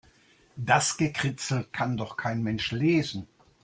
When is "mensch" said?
2.41-2.71